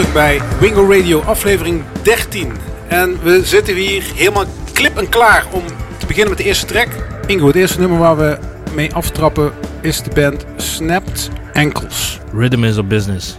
terug 0.00 0.14
bij 0.14 0.40
Wingo 0.60 0.90
Radio 0.90 1.20
aflevering 1.20 1.82
13. 2.02 2.52
En 2.88 3.22
we 3.22 3.44
zitten 3.44 3.74
hier 3.74 4.12
helemaal 4.14 4.44
klip 4.72 4.96
en 4.96 5.08
klaar 5.08 5.46
om 5.52 5.62
te 5.98 6.06
beginnen 6.06 6.28
met 6.28 6.38
de 6.38 6.44
eerste 6.44 6.66
track. 6.66 6.88
Ingo, 7.26 7.46
het 7.46 7.56
eerste 7.56 7.80
nummer 7.80 7.98
waar 7.98 8.16
we 8.16 8.38
mee 8.74 8.94
aftrappen 8.94 9.52
is 9.80 10.02
de 10.02 10.10
band 10.14 10.46
Snapped 10.56 11.30
Ankles. 11.52 12.18
Rhythm 12.32 12.64
is 12.64 12.78
a 12.78 12.82
business. 12.82 13.38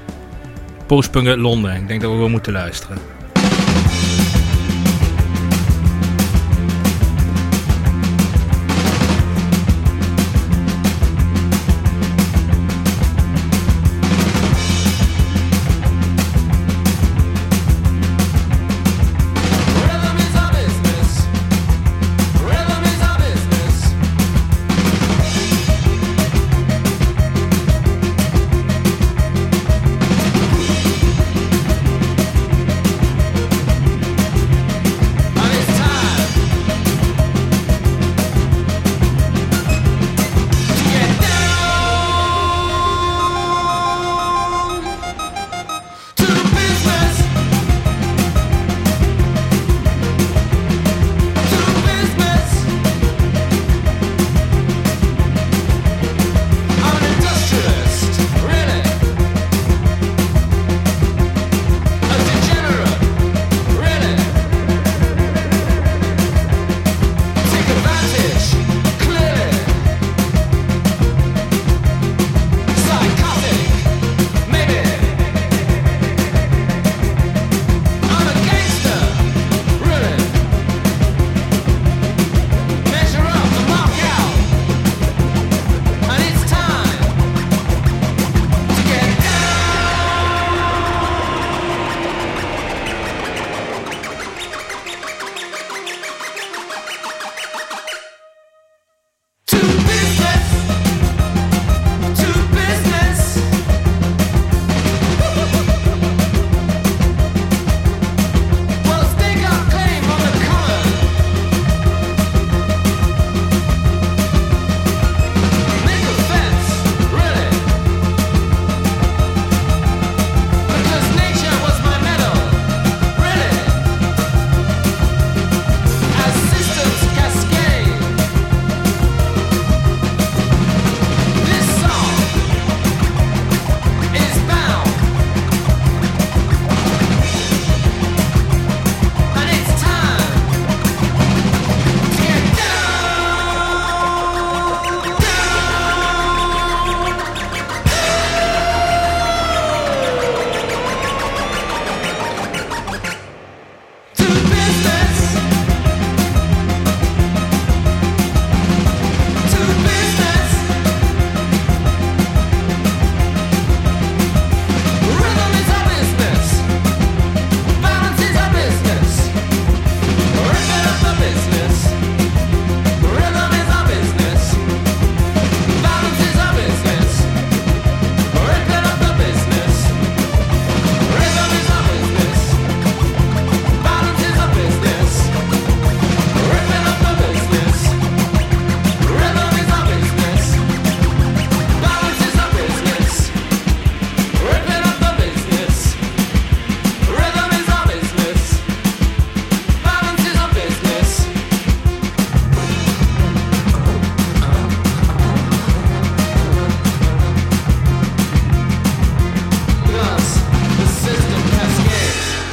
Postpunk 0.85 1.27
uit 1.27 1.39
Londen. 1.39 1.75
Ik 1.75 1.87
denk 1.87 2.01
dat 2.01 2.11
we 2.11 2.17
wel 2.17 2.29
moeten 2.29 2.53
luisteren. 2.53 2.97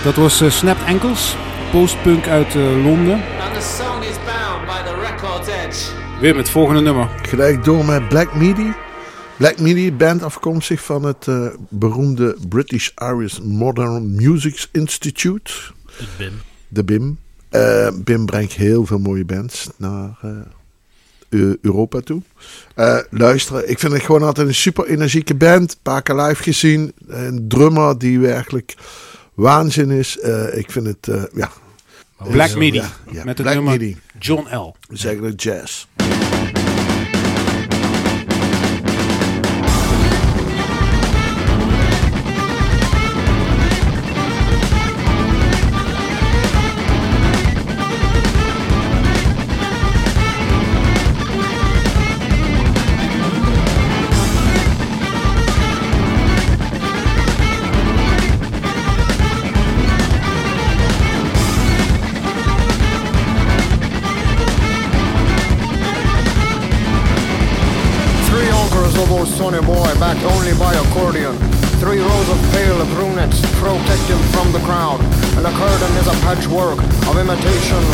Dat 0.04 0.14
was 0.14 0.42
uh, 0.42 0.50
Snapped 0.50 0.86
Ankles, 0.86 1.36
postpunk 1.70 2.26
uit 2.26 2.54
uh, 2.54 2.84
Londen. 2.84 3.22
Weer 6.20 6.34
met 6.34 6.36
het 6.36 6.50
volgende 6.50 6.80
nummer. 6.80 7.08
Gelijk 7.22 7.64
door 7.64 7.84
met 7.84 8.08
Black 8.08 8.34
Midi. 8.34 8.72
Black 9.36 9.60
Midi, 9.60 9.92
band 9.92 10.22
afkomstig 10.22 10.80
van 10.80 11.04
het 11.04 11.26
uh, 11.26 11.46
beroemde 11.68 12.36
British 12.48 12.90
Irish 12.96 13.38
Modern 13.38 14.14
Music 14.14 14.68
Institute. 14.72 15.52
De 15.98 16.04
BIM. 16.18 16.32
De 16.68 16.84
BIM. 16.84 17.18
BIM 18.04 18.26
brengt 18.26 18.52
heel 18.52 18.86
veel 18.86 18.98
mooie 18.98 19.24
bands 19.24 19.68
naar 19.76 20.18
Europa 21.60 22.00
toe. 22.00 22.22
luisteren, 23.10 23.70
ik 23.70 23.78
vind 23.78 23.92
het 23.92 24.02
gewoon 24.02 24.22
altijd 24.22 24.48
een 24.48 24.54
super 24.54 24.86
energieke 24.86 25.34
band. 25.34 25.72
Een 25.72 25.78
paar 25.82 26.02
keer 26.02 26.14
live 26.14 26.42
gezien. 26.42 26.92
Een 27.06 27.48
drummer 27.48 27.98
die 27.98 28.20
werkelijk 28.20 28.76
waanzin 29.38 29.90
is. 29.90 30.18
Uh, 30.22 30.56
ik 30.56 30.70
vind 30.70 30.86
het, 30.86 31.06
uh, 31.08 31.22
ja. 31.34 31.50
Black 32.30 32.54
Midi. 32.54 32.76
Ja, 32.76 32.90
ja. 33.10 33.24
Met 33.24 33.26
het 33.26 33.36
Black 33.36 33.54
nummer 33.54 33.72
Midi. 33.72 33.96
John 34.18 34.56
L. 34.56 34.74
We 34.88 34.96
zeggen 34.96 35.24
het 35.24 35.42
jazz. 35.42 35.86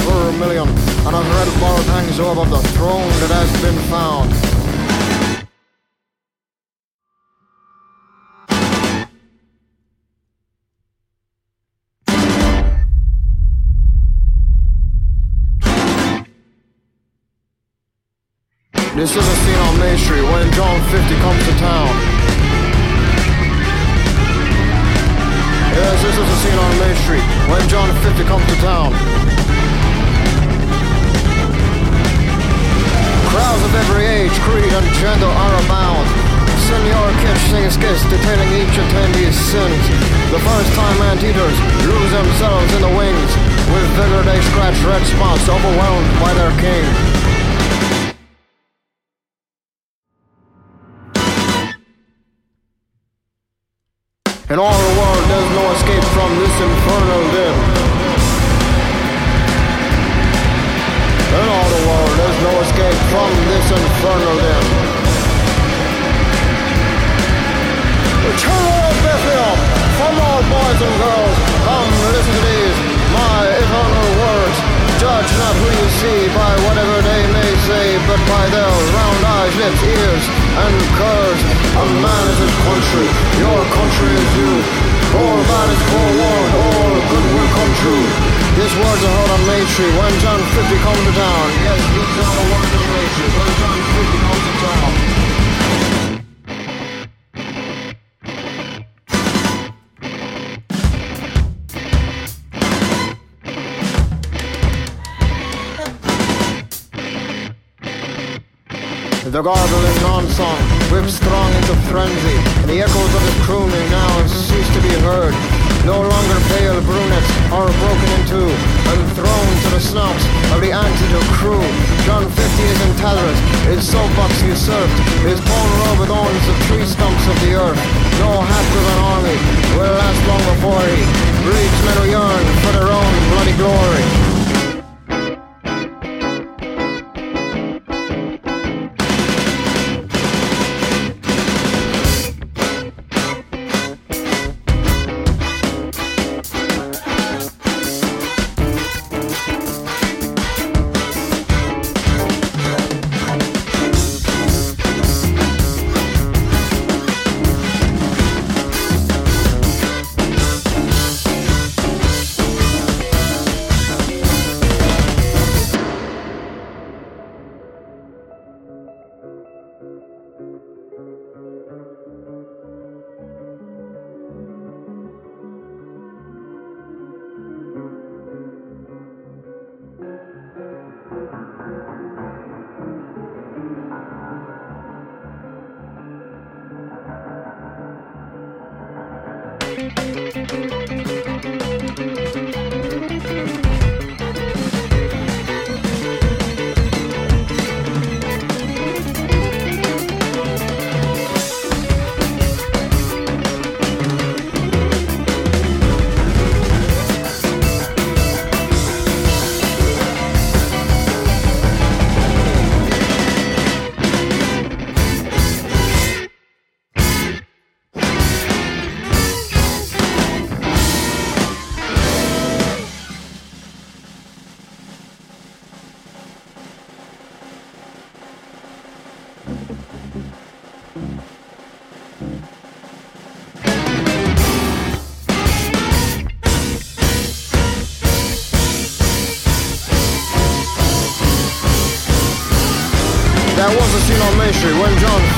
Vermilion, 0.03 0.69
and 0.69 1.15
a 1.15 1.21
red 1.21 1.61
board 1.61 1.85
hangs 1.95 2.19
over 2.19 2.45
the 2.49 2.63
throne 2.75 3.09
that 3.21 3.31
has 3.31 3.51
been 3.63 3.79
found. 3.91 4.31
This 18.95 19.11
is 19.11 19.17
a 19.17 19.37
scene 19.43 19.59
on 19.59 19.79
Main 19.81 19.99
Street 19.99 20.23
when 20.23 20.53
John 20.53 20.81
50 20.91 21.15
comes 21.17 21.45
to 21.47 21.53
town. 21.59 21.89
Yes, 25.75 26.03
this 26.03 26.17
is 26.17 26.29
a 26.29 26.37
scene 26.37 26.59
on 26.59 26.79
Main 26.79 26.97
Street 27.03 27.25
when 27.51 27.69
John 27.69 27.91
50 28.03 28.25
comes 28.25 28.47
to 28.47 28.55
town. 28.63 29.34
Crowds 33.35 33.65
of 33.65 33.75
every 33.75 34.07
age, 34.07 34.31
creed, 34.47 34.73
and 34.73 34.87
gender 34.95 35.27
are 35.27 35.55
abound. 35.67 36.07
Senor 36.71 37.11
Kitch 37.19 37.43
skits 37.75 38.07
detailing 38.07 38.53
each 38.63 38.79
attendee's 38.79 39.35
sins. 39.35 39.85
The 40.31 40.39
first 40.39 40.71
time 40.79 41.03
anteaters 41.03 41.59
lose 41.83 42.13
themselves 42.15 42.73
in 42.75 42.83
the 42.83 42.95
wings. 42.95 43.31
With 43.75 43.91
vigor 43.99 44.23
they 44.23 44.41
scratch 44.55 44.79
red 44.87 45.03
spots 45.05 45.49
overwhelmed 45.49 46.11
by 46.23 46.33
their 46.35 46.55
king. 46.63 46.87
In 54.49 54.61
all 54.61 54.84
see 76.05 76.29
by 76.37 76.53
whatever 76.69 76.97
they 77.01 77.23
may 77.33 77.51
say, 77.69 77.87
but 78.09 78.21
by 78.29 78.45
their 78.53 78.73
round 78.97 79.23
eyes, 79.25 79.55
lips, 79.57 79.83
ears, 79.97 80.25
and 80.65 80.77
curves. 81.01 81.74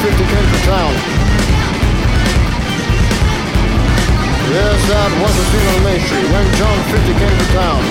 50 0.02 0.24
came 0.24 0.48
to 0.52 0.60
town. 0.66 0.92
Yes, 4.52 4.80
that 4.88 5.10
was 5.20 5.34
a 5.38 5.44
scene 5.50 5.68
on 5.74 5.82
Main 5.84 6.00
Street 6.06 6.28
when 6.32 6.46
John 6.54 6.78
50 6.90 7.12
came 7.20 7.38
to 7.38 7.46
town. 7.52 7.82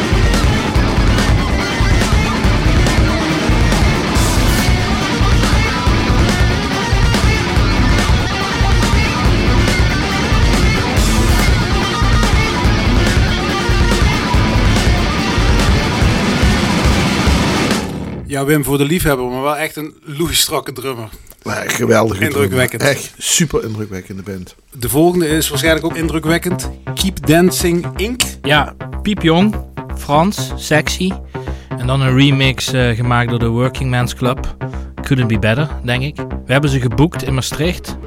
Ja, 18.28 18.46
Wim, 18.46 18.64
voor 18.64 18.78
de 18.78 18.86
liefhebber, 18.86 19.26
maar 19.26 19.42
wel 19.42 19.58
echt 19.58 19.76
een 19.76 19.96
loeistrakke 20.04 20.72
drummer. 20.72 21.10
Nee, 21.46 21.70
geweldig. 21.70 22.20
Indrukwekkend. 22.20 22.82
Echt 22.82 23.14
super 23.18 23.64
indrukwekkende 23.64 24.24
band. 24.24 24.56
De 24.72 24.90
volgende 24.90 25.28
is 25.28 25.50
waarschijnlijk 25.50 25.86
ook 25.86 25.96
indrukwekkend. 25.96 26.72
Keep 26.94 27.28
Dancing 27.28 27.86
Inc. 27.96 28.22
Ja, 28.42 28.76
piepjong, 29.02 29.56
Frans, 29.98 30.52
sexy. 30.56 31.12
En 31.78 31.88
dan 31.88 32.02
een 32.02 32.18
remix 32.18 32.74
eh, 32.74 32.90
gemaakt 32.96 33.30
door 33.30 33.40
de 33.40 33.48
Working 33.48 33.90
Men's 33.90 34.16
Club. 34.16 34.56
Couldn't 35.02 35.28
be 35.28 35.40
better, 35.40 35.70
denk 35.84 36.04
ik. 36.04 36.16
We 36.46 36.52
hebben 36.52 36.70
ze 36.70 36.80
geboekt 36.80 37.24
in 37.24 37.34
Maastricht. 37.34 37.98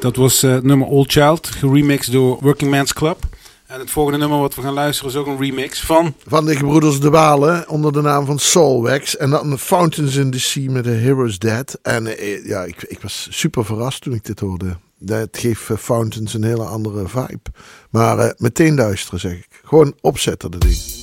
Dat 0.00 0.16
was 0.16 0.42
eh, 0.42 0.50
het 0.50 0.64
nummer 0.64 0.86
Old 0.86 1.12
Child, 1.12 1.46
geremixed 1.46 2.12
door 2.12 2.38
Working 2.40 2.70
Man's 2.70 2.92
Club. 2.92 3.18
En 3.66 3.80
het 3.80 3.90
volgende 3.90 4.18
nummer 4.18 4.38
wat 4.38 4.54
we 4.54 4.62
gaan 4.62 4.72
luisteren 4.72 5.10
is 5.10 5.16
ook 5.16 5.26
een 5.26 5.38
remix 5.38 5.80
van... 5.80 6.14
Van 6.26 6.44
de 6.44 6.56
gebroeders 6.56 7.00
De 7.00 7.10
Walen 7.10 7.68
onder 7.68 7.92
de 7.92 8.00
naam 8.00 8.26
van 8.26 8.38
Soulwax. 8.38 9.16
En 9.16 9.30
dan 9.30 9.58
Fountains 9.58 10.16
in 10.16 10.30
the 10.30 10.40
Sea 10.40 10.70
met 10.70 10.84
The 10.84 10.90
Hero's 10.90 11.38
Dead. 11.38 11.78
En 11.82 12.18
eh, 12.18 12.46
ja, 12.46 12.64
ik, 12.64 12.82
ik 12.82 13.00
was 13.00 13.26
super 13.30 13.64
verrast 13.64 14.02
toen 14.02 14.14
ik 14.14 14.24
dit 14.24 14.40
hoorde. 14.40 14.76
Dat 14.98 15.28
geeft 15.32 15.70
eh, 15.70 15.76
Fountains 15.76 16.34
een 16.34 16.44
hele 16.44 16.64
andere 16.64 17.08
vibe. 17.08 17.50
Maar 17.90 18.34
meteen 18.36 18.76
duisteren 18.76 19.20
zeg 19.20 19.32
ik. 19.32 19.60
Gewoon 19.64 19.94
opzetten 20.00 20.50
dat 20.50 20.60
ding. 20.60 20.97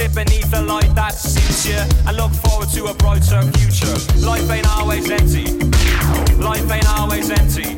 Sit 0.00 0.14
beneath 0.14 0.50
the 0.50 0.62
light 0.62 0.94
that 0.94 1.12
suits 1.12 1.66
you 1.66 1.76
and 1.76 2.16
look 2.16 2.32
forward 2.32 2.70
to 2.70 2.86
a 2.86 2.94
brighter 2.94 3.42
future. 3.52 3.92
Life 4.24 4.48
ain't 4.48 4.66
always 4.66 5.10
empty. 5.10 5.44
Life 6.40 6.70
ain't 6.72 6.88
always 6.88 7.28
empty. 7.28 7.76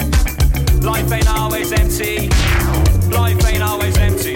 Life 0.87 1.11
ain't 1.11 1.29
always 1.29 1.73
empty. 1.73 2.29
Life 3.11 3.45
ain't 3.45 3.65
always 3.65 3.99
empty. 3.99 4.35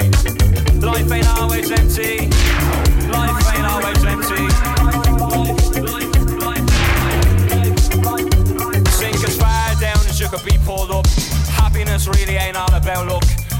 Life 0.83 1.13
ain't 1.13 1.29
always 1.39 1.71
empty. 1.71 2.27
Life 3.07 3.55
ain't 3.55 3.67
always 3.71 4.03
empty. 4.03 4.43
Sink 8.99 9.23
as 9.23 9.37
far 9.39 9.81
down 9.81 10.03
as 10.11 10.19
you 10.19 10.29
could 10.29 10.45
be 10.45 10.59
pulled 10.67 10.91
up. 10.91 11.07
Happiness 11.55 12.09
really 12.09 12.35
ain't 12.35 12.57
all 12.57 12.75
about 12.75 13.07
luck. 13.07 13.46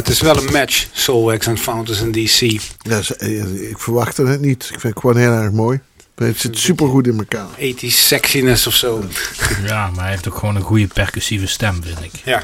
Het 0.00 0.08
is 0.08 0.20
wel 0.20 0.36
een 0.36 0.52
match, 0.52 0.86
Soulwax 0.92 1.46
en 1.46 1.58
Fountains 1.58 2.00
in 2.00 2.12
DC. 2.12 2.60
Ja, 2.82 3.00
eh, 3.18 3.70
ik 3.70 3.78
verwachtte 3.78 4.26
het 4.26 4.40
niet. 4.40 4.62
Ik 4.62 4.80
vind 4.80 4.82
het 4.82 4.98
gewoon 4.98 5.16
heel 5.16 5.32
erg 5.32 5.52
mooi. 5.52 5.80
Het 6.14 6.38
zit 6.38 6.58
super 6.58 6.88
goed 6.88 7.06
in 7.06 7.18
elkaar. 7.18 7.46
80s 7.58 8.06
sexiness 8.06 8.66
of 8.66 8.74
zo. 8.74 9.04
Ja, 9.66 9.90
maar 9.90 10.02
hij 10.02 10.10
heeft 10.10 10.28
ook 10.28 10.36
gewoon 10.36 10.56
een 10.56 10.62
goede 10.62 10.86
percussieve 10.86 11.46
stem, 11.46 11.82
vind 11.82 12.02
ik. 12.02 12.10
Ja. 12.24 12.42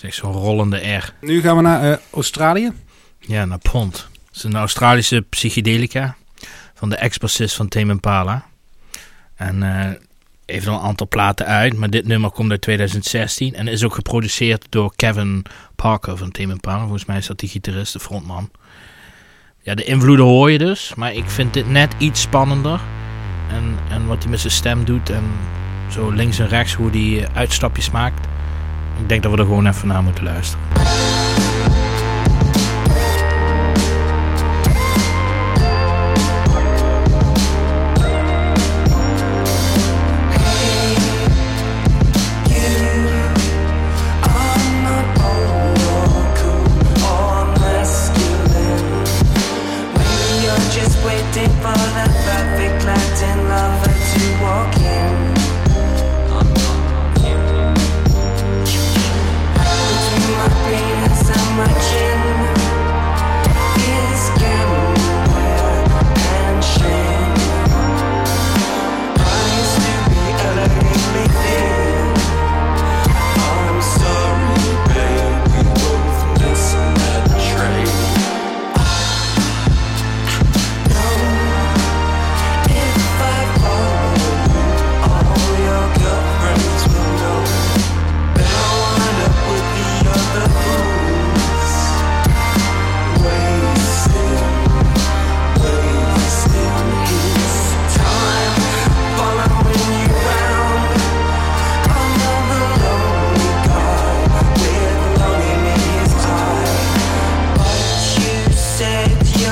echt 0.00 0.14
zo'n 0.14 0.32
rollende 0.32 0.76
R. 0.76 1.14
Nu 1.20 1.40
gaan 1.40 1.56
we 1.56 1.62
naar 1.62 1.92
eh, 1.92 1.98
Australië. 2.10 2.72
Ja, 3.20 3.44
naar 3.44 3.58
Pond. 3.58 4.08
Het 4.26 4.36
is 4.36 4.42
een 4.42 4.56
Australische 4.56 5.24
psychedelica 5.28 6.16
van 6.74 6.88
de 6.88 6.96
ex-bassist 6.96 7.56
van 7.56 7.68
Tame 7.68 7.92
Impala. 7.92 8.46
En 9.36 9.62
eh 9.62 9.90
heeft 10.52 10.66
al 10.66 10.74
een 10.74 10.86
aantal 10.86 11.08
platen 11.08 11.46
uit, 11.46 11.76
maar 11.76 11.90
dit 11.90 12.06
nummer 12.06 12.30
komt 12.30 12.50
uit 12.50 12.60
2016 12.60 13.54
en 13.54 13.68
is 13.68 13.84
ook 13.84 13.94
geproduceerd 13.94 14.66
door 14.68 14.92
Kevin 14.96 15.44
Parker 15.76 16.16
van 16.16 16.30
Tame 16.30 16.52
Impala. 16.52 16.80
Volgens 16.80 17.04
mij 17.04 17.16
is 17.16 17.26
dat 17.26 17.38
die 17.38 17.48
gitarist, 17.48 17.92
de 17.92 18.00
frontman. 18.00 18.50
Ja, 19.62 19.74
de 19.74 19.84
invloeden 19.84 20.24
hoor 20.24 20.50
je 20.50 20.58
dus, 20.58 20.94
maar 20.94 21.14
ik 21.14 21.30
vind 21.30 21.54
dit 21.54 21.70
net 21.70 21.94
iets 21.98 22.20
spannender. 22.20 22.80
En, 23.50 23.76
en 23.88 24.06
wat 24.06 24.22
hij 24.22 24.30
met 24.30 24.40
zijn 24.40 24.52
stem 24.52 24.84
doet 24.84 25.10
en 25.10 25.24
zo 25.90 26.10
links 26.10 26.38
en 26.38 26.48
rechts 26.48 26.74
hoe 26.74 26.90
hij 26.90 27.28
uitstapjes 27.34 27.90
maakt. 27.90 28.26
Ik 29.00 29.08
denk 29.08 29.22
dat 29.22 29.32
we 29.32 29.38
er 29.38 29.44
gewoon 29.44 29.66
even 29.66 29.88
naar 29.88 30.02
moeten 30.02 30.24
luisteren. 30.24 31.17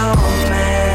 Oh 0.09 0.47
man 0.49 0.86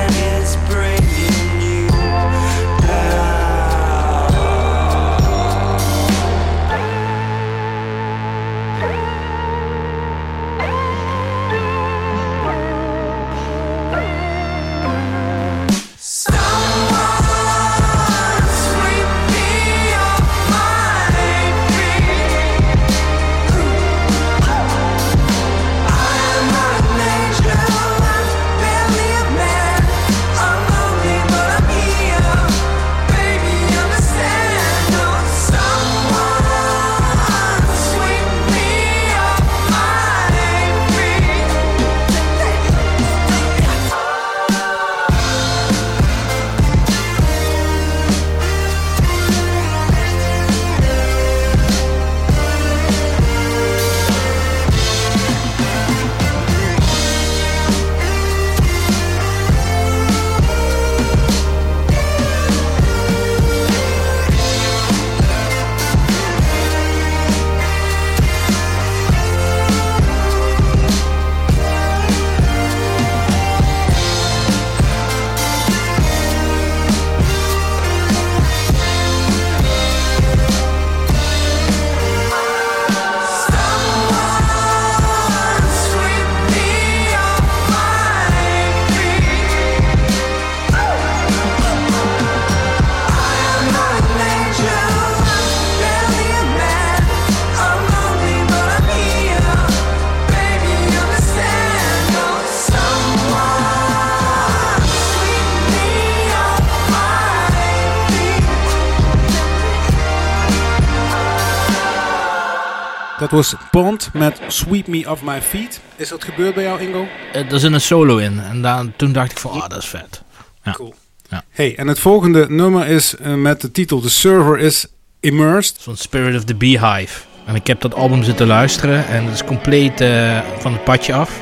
Dat 113.31 113.39
was 113.39 113.55
Pond 113.71 114.09
met 114.13 114.39
Sweep 114.47 114.87
Me 114.87 115.09
Off 115.09 115.21
My 115.23 115.41
Feet. 115.41 115.81
Is 115.95 116.09
dat 116.09 116.23
gebeurd 116.23 116.53
bij 116.53 116.63
jou, 116.63 116.81
Ingo? 116.81 117.07
Eh, 117.33 117.51
er 117.51 117.59
zit 117.59 117.71
een 117.73 117.81
solo 117.81 118.17
in 118.17 118.39
en 118.49 118.61
daar, 118.61 118.83
toen 118.95 119.11
dacht 119.11 119.31
ik 119.31 119.37
van, 119.37 119.51
ah, 119.51 119.69
dat 119.69 119.77
is 119.77 119.85
vet. 119.87 120.21
Ja. 120.63 120.71
Cool. 120.71 120.93
Ja. 121.29 121.43
Hey, 121.49 121.75
en 121.77 121.87
het 121.87 121.99
volgende 121.99 122.45
nummer 122.49 122.87
is 122.87 123.15
eh, 123.15 123.33
met 123.33 123.61
de 123.61 123.71
titel 123.71 123.99
The 124.01 124.09
Server 124.09 124.59
is 124.59 124.85
Immersed. 125.19 125.77
Van 125.79 125.97
Spirit 125.97 126.35
of 126.35 126.43
the 126.43 126.55
Beehive. 126.55 127.19
En 127.45 127.55
ik 127.55 127.67
heb 127.67 127.81
dat 127.81 127.93
album 127.95 128.23
zitten 128.23 128.47
luisteren 128.47 129.07
en 129.07 129.25
het 129.25 129.33
is 129.33 129.43
compleet 129.43 130.01
eh, 130.01 130.39
van 130.59 130.71
het 130.73 130.83
padje 130.83 131.13
af. 131.13 131.41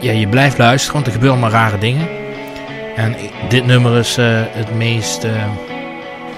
Ja, 0.00 0.12
je 0.12 0.28
blijft 0.28 0.58
luisteren, 0.58 0.94
want 0.94 1.06
er 1.06 1.12
gebeuren 1.12 1.38
allemaal 1.40 1.60
rare 1.60 1.78
dingen. 1.78 2.08
En 2.96 3.16
dit 3.48 3.66
nummer 3.66 3.98
is 3.98 4.16
eh, 4.16 4.26
het 4.46 4.74
meest... 4.74 5.24
eh, 5.24 5.44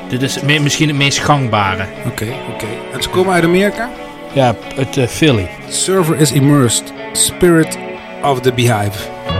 dit 0.08 0.22
is 0.22 0.40
me- 0.40 0.58
misschien 0.58 0.88
het 0.88 0.96
meest 0.96 1.18
gangbare. 1.18 1.86
Oké, 2.06 2.34
oké. 2.54 2.66
En 2.92 3.02
ze 3.02 3.08
komen 3.08 3.34
uit 3.34 3.44
Amerika? 3.44 3.90
Ja, 4.36 4.54
uit 4.76 4.96
eh, 4.96 5.06
Philly. 5.06 5.48
Server 5.68 6.16
is 6.16 6.32
Immersed. 6.32 6.92
Spirit 7.12 7.78
of 8.22 8.40
the 8.40 8.52
Beehive. 8.52 9.35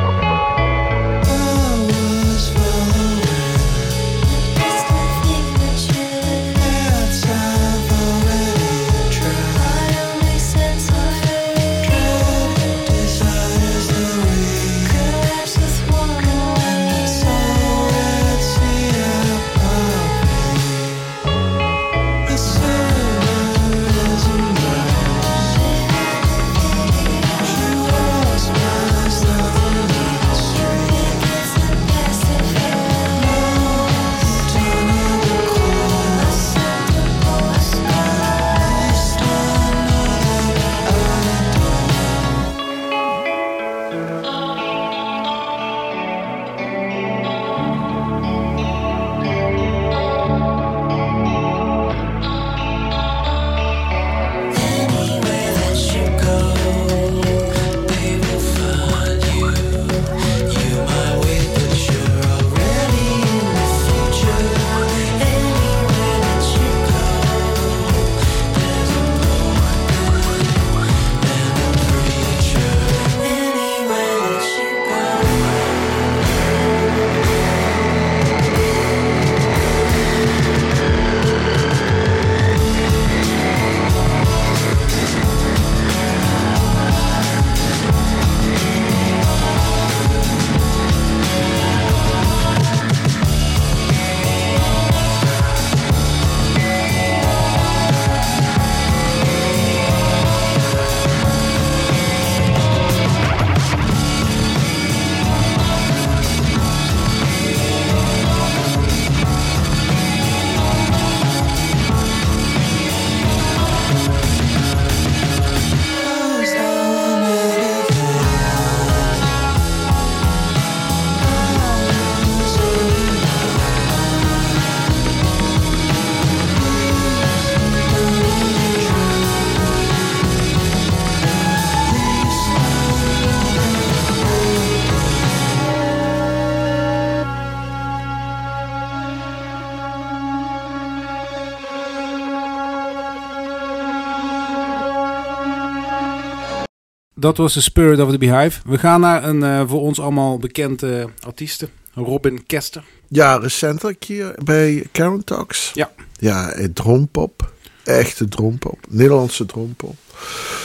Dat 147.26 147.36
was 147.36 147.54
de 147.54 147.60
Spirit 147.60 148.00
of 148.00 148.10
the 148.10 148.18
Beehive. 148.18 148.60
We 148.64 148.78
gaan 148.78 149.00
naar 149.00 149.24
een 149.24 149.42
eh, 149.42 149.62
voor 149.66 149.80
ons 149.80 150.00
allemaal 150.00 150.38
bekende 150.38 151.08
artieste. 151.20 151.68
Robin 151.94 152.46
Kester. 152.46 152.84
Ja, 153.08 153.36
recentelijk 153.36 154.04
hier 154.04 154.34
bij 154.44 154.86
Karen 154.92 155.24
Talks. 155.24 155.70
Ja. 155.74 155.90
Ja, 156.18 156.50
eh, 156.50 156.68
droompop. 156.74 157.52
Echte 157.84 158.28
droompop. 158.28 158.78
Nederlandse 158.88 159.46
droompop. 159.46 159.94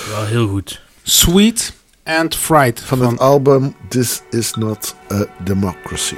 Wel 0.10 0.26
heel 0.26 0.48
goed. 0.48 0.82
Sweet 1.04 1.74
and 2.04 2.36
Fright. 2.36 2.82
Van 2.82 3.02
het 3.02 3.20
album 3.20 3.76
This 3.90 4.22
Is 4.30 4.54
Not 4.54 4.96
a 5.12 5.26
Democracy. 5.44 6.16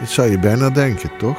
Dat 0.00 0.08
zou 0.08 0.30
je 0.30 0.38
bijna 0.38 0.70
denken, 0.70 1.10
toch? 1.18 1.38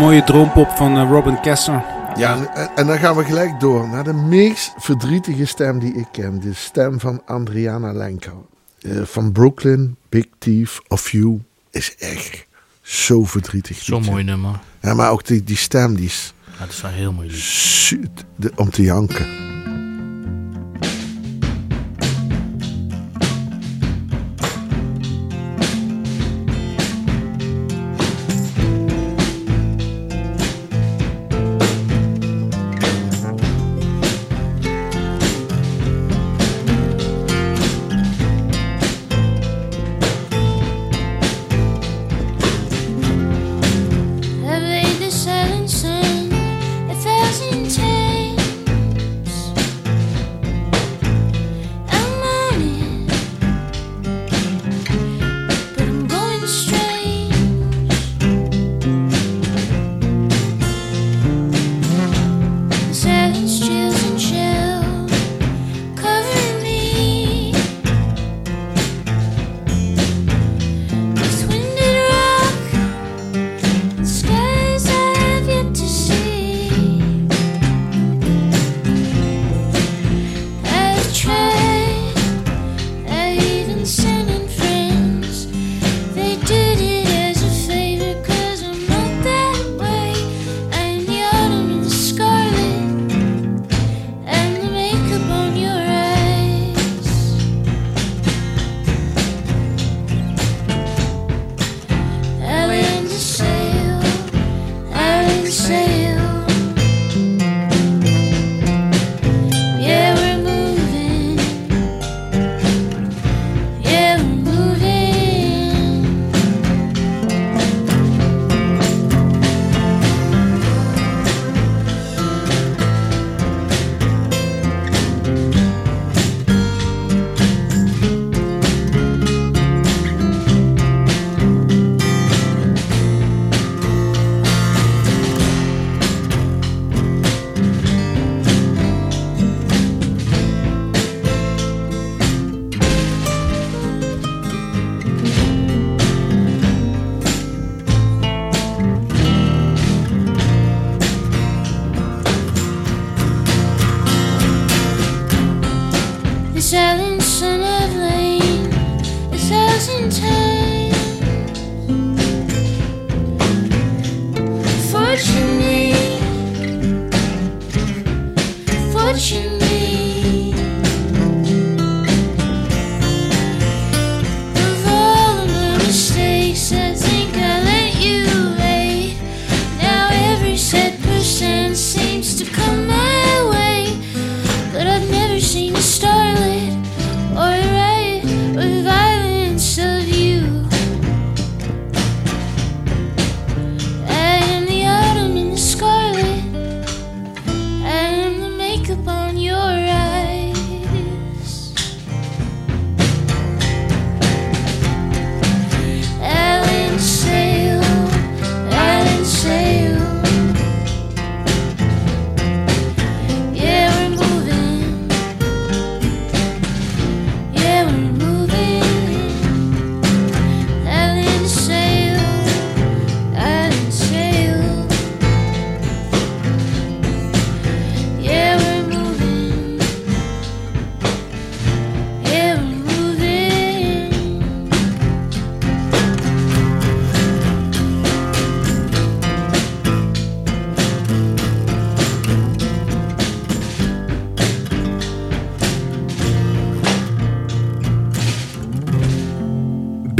Mooie 0.00 0.24
droompop 0.24 0.70
van 0.70 0.96
eh, 0.96 1.08
Robin 1.10 1.40
Kester. 1.40 1.84
Ja, 2.16 2.52
en, 2.54 2.70
en 2.76 2.86
dan 2.86 2.98
gaan 2.98 3.16
we 3.16 3.24
gelijk 3.24 3.60
door 3.60 3.88
naar 3.88 4.04
de 4.04 4.12
meest 4.12 4.72
verdrietige 4.78 5.44
stem 5.44 5.78
die 5.78 5.94
ik 5.94 6.06
ken. 6.12 6.40
De 6.40 6.54
stem 6.54 7.00
van 7.00 7.22
Adriana 7.26 7.92
Lenker. 7.92 8.32
Eh, 8.80 9.02
van 9.02 9.32
Brooklyn, 9.32 9.96
Big 10.08 10.24
Thief 10.38 10.80
of 10.88 11.10
You. 11.10 11.40
Is 11.70 11.96
echt 11.96 12.46
zo 12.82 13.24
verdrietig. 13.24 13.76
Zo'n 13.82 14.04
mooi 14.04 14.24
nummer. 14.24 14.60
Ja, 14.82 14.94
maar 14.94 15.10
ook 15.10 15.26
die, 15.26 15.44
die 15.44 15.56
stem 15.56 15.94
die 15.96 16.06
is 16.06 16.34
Ja, 16.52 16.58
dat 16.58 16.68
is 16.68 16.80
wel 16.80 16.90
heel 16.90 17.12
mooi. 17.12 17.28
lied. 17.28 18.24
om 18.56 18.70
te 18.70 18.82
janken. 18.82 19.49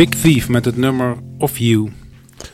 Big 0.00 0.08
Thief 0.08 0.48
met 0.48 0.64
het 0.64 0.76
nummer 0.76 1.16
Of 1.38 1.58
You. 1.58 1.92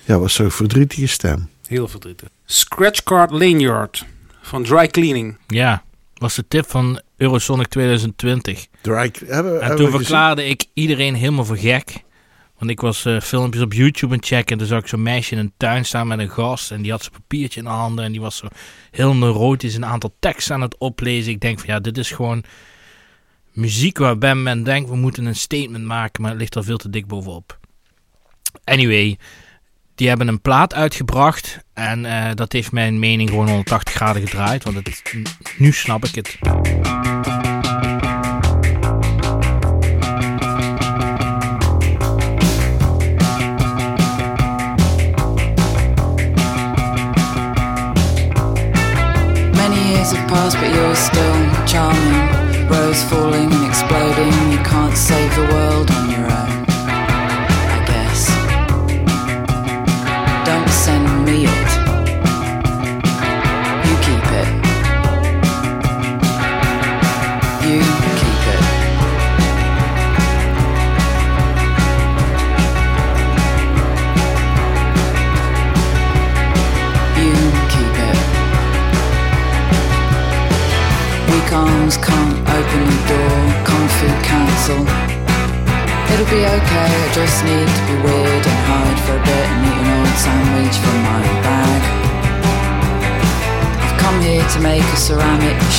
Ja, 0.05 0.19
was 0.19 0.35
zo'n 0.35 0.51
verdrietige 0.51 1.07
stem. 1.07 1.49
Heel 1.67 1.89
verdrietig. 1.89 2.29
Scratchcard 2.45 3.31
Lanyard 3.31 4.05
van 4.41 4.63
Dry 4.63 4.87
Cleaning. 4.87 5.39
Ja, 5.47 5.83
was 6.15 6.35
de 6.35 6.45
tip 6.49 6.71
van 6.71 7.01
Eurosonic 7.17 7.67
2020. 7.67 8.67
Dry, 8.81 9.13
hebben, 9.27 9.61
En 9.61 9.67
hebben 9.67 9.77
toen 9.77 9.91
verklaarde 9.91 10.47
ik 10.47 10.65
iedereen 10.73 11.15
helemaal 11.15 11.45
voor 11.45 11.57
gek. 11.57 12.03
Want 12.59 12.71
ik 12.71 12.81
was 12.81 13.05
eh, 13.05 13.21
filmpjes 13.21 13.63
op 13.63 13.73
YouTube 13.73 14.13
aan 14.13 14.19
het 14.19 14.27
checken. 14.27 14.53
En 14.53 14.59
toen 14.59 14.67
zag 14.67 14.81
ik 14.81 14.89
zo'n 14.89 15.03
meisje 15.03 15.33
in 15.33 15.39
een 15.39 15.53
tuin 15.57 15.85
staan 15.85 16.07
met 16.07 16.19
een 16.19 16.31
gast. 16.31 16.71
En 16.71 16.83
die 16.83 16.91
had 16.91 17.03
zijn 17.03 17.15
papiertje 17.15 17.61
in 17.61 17.67
de 17.67 17.73
handen. 17.73 18.05
En 18.05 18.13
die 18.13 18.21
was 18.21 18.37
zo 18.37 18.47
heel 18.91 19.15
neurotisch 19.15 19.75
een 19.75 19.87
aantal 19.87 20.15
teksten 20.19 20.55
aan 20.55 20.61
het 20.61 20.79
oplezen. 20.79 21.33
Ik 21.33 21.41
denk 21.41 21.59
van 21.59 21.75
ja, 21.75 21.81
dit 21.81 21.99
is 21.99 22.11
gewoon 22.11 22.45
muziek 23.57 23.99
waarbij 23.99 24.35
men 24.35 24.63
denkt 24.63 24.89
we 24.89 24.97
moeten 24.97 25.25
een 25.25 25.37
statement 25.37 25.85
maken. 25.85 26.23
Maar 26.23 26.31
het 26.31 26.41
ligt 26.41 26.55
er 26.55 26.65
veel 26.65 26.77
te 26.77 26.91
dik 26.91 27.07
bovenop. 27.07 27.59
Anyway, 28.65 29.19
die 29.95 30.09
hebben 30.09 30.29
een 30.29 30.41
plaat 30.41 30.75
uitgebracht. 30.75 31.59
En 31.73 32.05
eh, 32.05 32.35
dat 32.35 32.53
heeft 32.53 32.73
mijn 32.73 32.99
mening 32.99 33.29
gewoon 33.29 33.49
180 33.49 33.95
graden 33.95 34.23
gedraaid. 34.23 34.65
Want 34.65 34.77
het, 34.77 35.03
nu 35.59 35.73
snap 35.73 36.05
ik 36.05 36.15
het. 36.15 36.39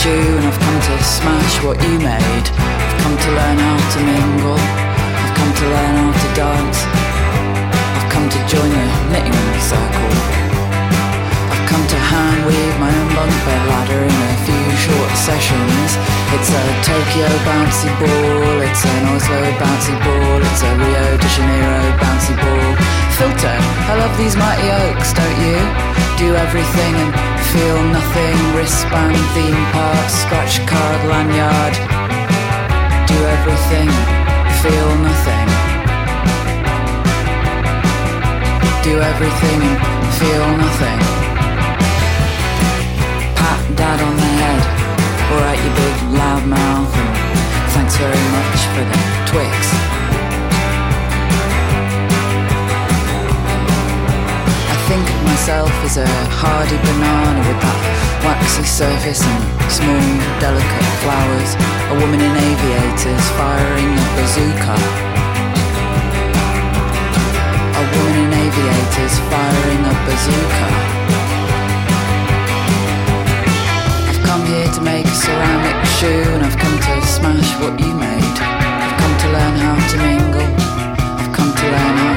And 0.08 0.48
I've 0.48 0.60
come 0.60 0.80
to 0.80 0.96
smash 1.04 1.56
what 1.64 1.76
you 1.84 2.00
made. 2.00 2.48
I've 2.48 2.98
come 3.04 3.18
to 3.18 3.30
learn 3.36 3.58
how 3.60 3.78
to 3.78 4.00
mingle, 4.08 4.56
I've 4.56 5.34
come 5.36 5.52
to 5.52 5.66
learn 5.68 5.94
how 6.00 6.12
to 6.16 6.30
dance. 6.32 6.80
I've 7.98 8.08
come 8.08 8.28
to 8.32 8.40
join 8.48 8.72
the 8.72 8.88
knitting 9.12 9.40
circle. 9.60 10.12
I've 11.52 11.66
come 11.68 11.84
to 11.92 12.00
hand 12.00 12.40
weave 12.48 12.78
my 12.80 12.88
own 12.88 13.10
bunk 13.16 13.36
bed 13.44 13.64
ladder 13.68 14.02
in 14.08 14.20
a 14.32 14.36
few 14.48 14.68
short 14.80 15.12
sessions. 15.28 15.90
It's 16.36 16.50
a 16.56 16.64
Tokyo 16.88 17.28
bouncy 17.44 17.92
ball, 18.00 18.64
it's 18.64 18.84
an 18.88 19.04
Oslo 19.12 19.42
bouncy 19.60 19.96
ball, 20.04 20.40
it's 20.40 20.62
a 20.64 20.72
Rio 20.80 21.06
de 21.20 21.30
Janeiro 21.36 21.84
bouncy 22.00 22.36
ball. 22.40 22.72
Filter, 23.20 23.58
I 23.92 23.94
love 24.00 24.16
these 24.18 24.36
mighty 24.36 24.68
oaks, 24.72 25.12
don't 25.12 25.40
you? 25.44 25.87
Do 26.18 26.36
everything 26.36 26.96
and 26.96 27.14
feel 27.54 27.78
nothing. 27.94 28.36
Wristband, 28.56 29.16
theme 29.36 29.64
park, 29.72 30.10
scratch 30.10 30.66
card, 30.66 31.00
lanyard. 31.06 31.76
Do 33.06 33.18
everything, 33.38 33.90
feel 34.62 34.90
nothing. 35.06 35.48
Do 38.82 39.00
everything 39.00 39.62
and 39.62 40.14
feel 40.18 40.48
nothing. 40.58 41.00
Pat 43.38 43.62
dad 43.76 44.02
on 44.02 44.16
the 44.18 44.32
head. 44.42 44.62
Alright, 45.32 45.60
you 45.64 45.72
big 45.78 46.18
loud 46.18 46.48
mouth. 46.48 46.92
Thanks 47.76 47.96
very 47.96 48.26
much 48.34 48.60
for 48.74 48.84
the 48.90 48.98
Twix. 49.30 50.07
Think 54.98 55.16
of 55.16 55.24
myself 55.26 55.72
as 55.86 55.98
a 55.98 56.08
hardy 56.42 56.78
banana 56.82 57.42
with 57.46 57.60
that 57.62 57.80
waxy 58.26 58.66
surface 58.66 59.22
and 59.22 59.42
small, 59.70 60.10
delicate 60.42 60.90
flowers. 61.06 61.52
A 61.94 61.96
woman 62.02 62.18
in 62.18 62.34
aviators 62.34 63.26
firing 63.38 63.94
a 63.94 64.08
bazooka. 64.18 64.78
A 67.78 67.84
woman 67.94 68.16
in 68.26 68.32
aviators 68.42 69.16
firing 69.30 69.82
a 69.86 69.94
bazooka. 70.10 70.70
I've 74.10 74.22
come 74.26 74.44
here 74.50 74.70
to 74.78 74.82
make 74.82 75.06
a 75.06 75.18
ceramic 75.26 75.78
shoe 76.02 76.26
and 76.34 76.42
I've 76.42 76.58
come 76.58 76.74
to 76.74 76.94
smash 77.06 77.50
what 77.62 77.78
you 77.78 77.94
made. 77.94 78.38
I've 78.82 78.98
come 78.98 79.16
to 79.24 79.28
learn 79.30 79.56
how 79.62 79.78
to 79.78 79.98
mingle. 80.02 80.50
I've 81.22 81.32
come 81.38 81.54
to 81.54 81.66
learn 81.70 81.96
how 82.02 82.17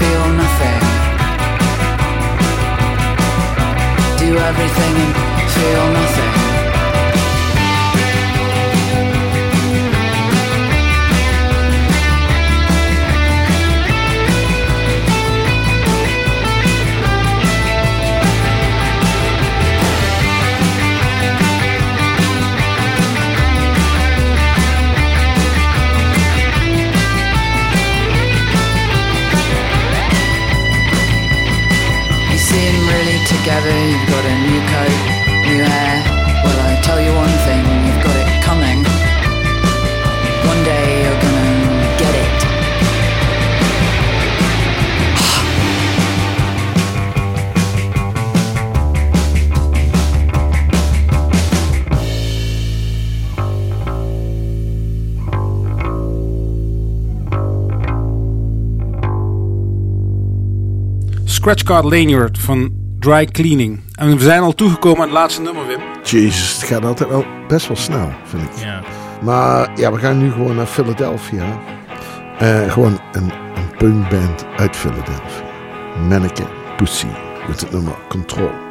feel 0.00 0.26
nothing. 0.42 0.80
Do 4.18 4.30
everything 4.48 4.94
and 4.96 5.50
feel 5.50 5.92
nothing. 5.92 6.49
Together, 33.40 33.72
you've 33.88 34.08
got 34.08 34.24
a 34.24 34.34
new 34.44 34.60
coat, 34.68 35.00
new 35.48 35.62
hair. 35.64 35.96
Well, 36.44 36.58
I 36.60 36.76
tell 36.82 37.00
you 37.00 37.12
one 37.14 37.34
thing, 37.46 37.64
you've 37.86 38.02
got 38.04 38.16
it 38.20 38.28
coming. 38.44 38.84
One 40.50 40.62
day 40.64 40.86
you're 41.04 41.20
gonna 41.24 41.48
get 42.02 42.14
it. 42.24 42.40
Scratchcard 61.24 61.84
Lanyard 61.84 62.36
van 62.38 62.89
Dry 63.00 63.24
Cleaning. 63.24 63.80
En 63.94 64.16
we 64.16 64.22
zijn 64.22 64.42
al 64.42 64.54
toegekomen 64.54 64.98
aan 64.98 65.08
het 65.08 65.12
laatste 65.12 65.42
nummer, 65.42 65.66
Wim. 65.66 65.80
Jezus, 66.02 66.52
het 66.52 66.62
gaat 66.62 66.84
altijd 66.84 67.08
wel 67.08 67.24
best 67.48 67.66
wel 67.66 67.76
snel, 67.76 68.12
vind 68.24 68.42
ik. 68.42 68.62
Ja. 68.62 68.82
Maar 69.22 69.70
ja, 69.78 69.92
we 69.92 69.98
gaan 69.98 70.18
nu 70.18 70.30
gewoon 70.32 70.56
naar 70.56 70.66
Philadelphia. 70.66 71.44
Eh, 72.38 72.72
gewoon 72.72 73.00
een, 73.12 73.30
een 73.54 73.76
punkband 73.78 74.46
uit 74.56 74.76
Philadelphia. 74.76 75.44
Mannequin 76.08 76.46
Pussy. 76.76 77.06
Met 77.48 77.60
het 77.60 77.72
nummer 77.72 77.94
Control. 78.08 78.69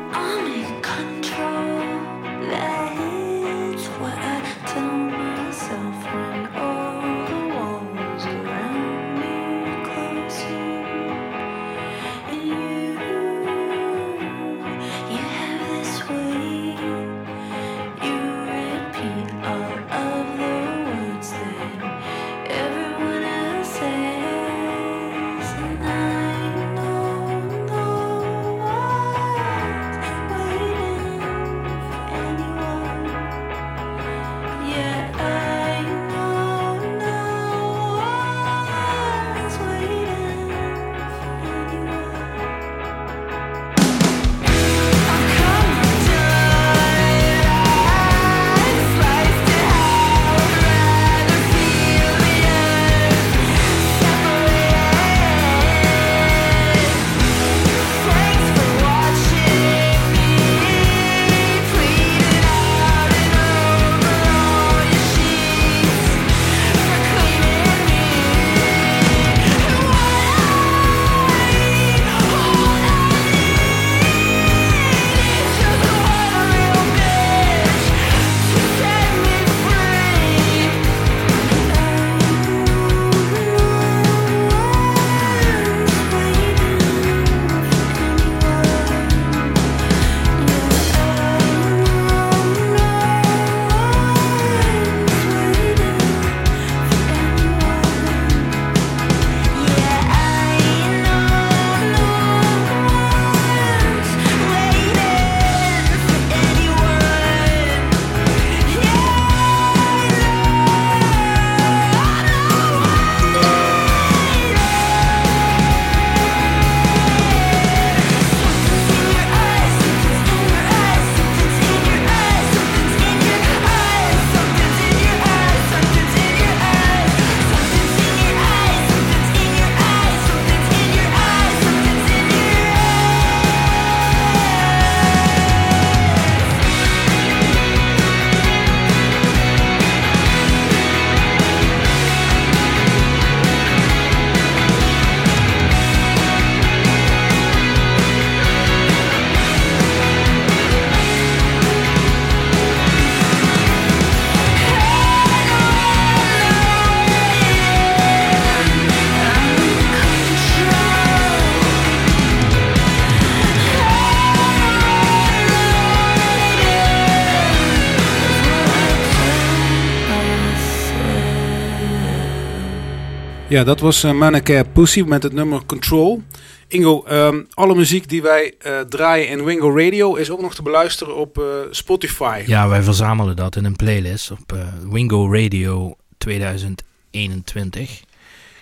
Ja, 173.50 173.64
dat 173.64 173.80
was 173.80 174.04
uh, 174.04 174.60
Pussy 174.74 175.02
met 175.02 175.24
het 175.24 175.34
nummer 175.34 175.66
Control. 175.66 176.22
Ingo, 176.68 177.04
ehm, 177.04 177.44
alle 177.54 177.76
muziek 177.76 178.10
die 178.10 178.22
wij 178.22 178.54
eh, 178.60 178.80
draaien 178.80 179.28
in 179.28 179.44
Wingo 179.44 179.78
Radio 179.78 180.16
is 180.16 180.30
ook 180.30 180.42
nog 180.42 180.56
te 180.56 180.62
beluisteren 180.62 181.16
op 181.16 181.38
eh, 181.38 181.44
Spotify. 181.70 182.44
Ja, 182.46 182.68
wij 182.68 182.82
verzamelen 182.82 183.36
dat 183.36 183.56
in 183.56 183.66
een 183.66 183.76
playlist 183.76 184.32
op 184.32 184.58
Wingo 184.90 185.34
Radio 185.34 185.96
2021. 186.18 188.02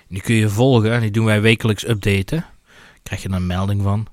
Die 0.08 0.22
kun 0.22 0.36
je 0.36 0.50
volgen 0.50 0.92
en 0.92 1.02
die 1.02 1.12
doen 1.12 1.26
wij 1.26 1.42
wekelijks 1.42 1.88
updaten. 1.88 2.46
Krijg 3.04 3.22
je 3.22 3.30
een 3.30 3.48
melding 3.48 3.84
van. 3.84 4.08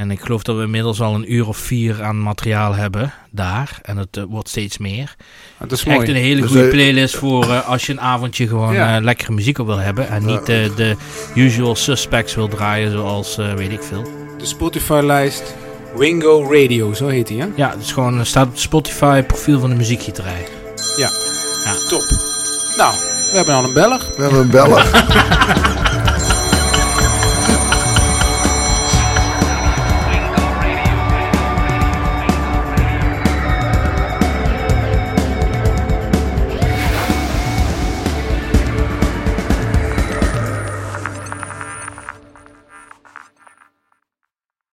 En 0.00 0.10
ik 0.10 0.20
geloof 0.20 0.42
dat 0.42 0.56
we 0.56 0.62
inmiddels 0.62 1.00
al 1.00 1.14
een 1.14 1.32
uur 1.32 1.48
of 1.48 1.56
vier 1.56 2.02
aan 2.02 2.20
materiaal 2.22 2.74
hebben 2.74 3.12
daar. 3.30 3.78
En 3.82 3.96
het 3.96 4.16
eh, 4.16 4.22
wordt 4.28 4.48
steeds 4.48 4.78
meer. 4.78 5.14
Dat 5.58 5.72
is 5.72 5.84
Echt 5.84 5.96
mooi. 5.96 6.08
een 6.08 6.14
hele 6.14 6.40
Dus, 6.40 6.50
goede 6.50 6.68
playlist 6.68 7.16
voor 7.16 7.44
eh, 7.44 7.68
als 7.68 7.86
je 7.86 7.92
een 7.92 8.00
avondje 8.00 8.48
gewoon 8.48 8.74
Ja. 8.74 8.96
eh, 8.96 9.02
lekkere 9.02 9.32
muziek 9.32 9.58
op 9.58 9.66
wil 9.66 9.78
hebben. 9.78 10.08
En 10.08 10.24
niet 10.24 10.48
eh, 10.48 10.76
de 10.76 10.96
usual 11.34 11.74
suspects 11.76 12.34
wil 12.34 12.48
draaien 12.48 12.90
zoals 12.90 13.38
eh, 13.38 13.52
weet 13.54 13.72
ik 13.72 13.82
veel. 13.82 14.02
De 14.38 14.46
Spotify-lijst 14.46 15.54
Wingo 15.96 16.42
Radio, 16.52 16.92
zo 16.94 17.06
heet 17.08 17.26
die, 17.26 17.40
hè? 17.40 17.46
Ja, 17.56 17.70
het 17.70 17.80
is 17.82 17.92
gewoon, 17.92 18.26
staat 18.26 18.46
op 18.46 18.52
het 18.52 18.60
Spotify 18.60 19.22
profiel 19.22 19.60
van 19.60 19.70
de 19.70 19.76
muziekgieterij. 19.76 20.46
Ja. 20.96 21.08
Ja. 21.64 21.72
Top. 21.88 22.02
Nou, 22.76 22.94
we 23.30 23.36
hebben 23.36 23.54
al 23.54 23.64
een 23.64 23.72
beller. 23.74 23.98
We 24.16 24.22
hebben 24.22 24.40
een 24.40 24.50
beller. 24.50 24.86